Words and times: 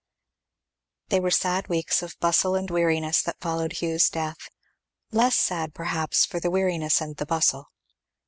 They 1.09 1.19
were 1.19 1.29
sad 1.29 1.67
weeks 1.67 2.01
of 2.01 2.17
bustle 2.19 2.55
and 2.55 2.71
weariness 2.71 3.21
that 3.21 3.39
followed 3.39 3.83
Hugh's 3.83 4.09
death; 4.09 4.49
less 5.11 5.35
sad 5.35 5.75
perhaps 5.75 6.25
for 6.25 6.39
the 6.39 6.49
weariness 6.49 7.01
and 7.01 7.15
the 7.17 7.25
bustle. 7.27 7.69